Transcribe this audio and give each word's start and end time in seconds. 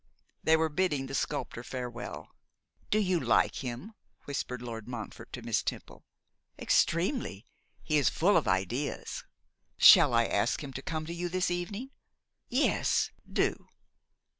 They 0.43 0.57
were 0.57 0.69
bidding 0.69 1.05
the 1.05 1.13
sculptor 1.13 1.63
farewell. 1.63 2.29
'Do 2.89 2.97
you 2.97 3.19
like 3.19 3.57
him?' 3.57 3.93
whispered 4.23 4.59
Lord 4.63 4.87
Montfort 4.87 5.37
of 5.37 5.45
Miss 5.45 5.61
Temple. 5.61 6.03
'Extremely; 6.57 7.45
he 7.83 7.99
is 7.99 8.09
full 8.09 8.35
of 8.35 8.47
ideas.' 8.47 9.23
'Shall 9.77 10.15
I 10.15 10.25
ask 10.25 10.63
him 10.63 10.73
to 10.73 10.81
come 10.81 11.05
to 11.05 11.13
you 11.13 11.29
this 11.29 11.51
evening?' 11.51 11.91
'Yes, 12.49 13.11
do! 13.31 13.67